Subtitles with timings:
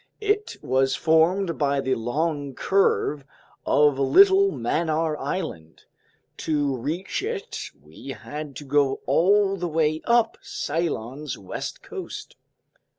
[0.19, 3.23] It was formed by the long curve
[3.67, 5.83] of little Mannar Island.
[6.37, 12.35] To reach it we had to go all the way up Ceylon's west coast.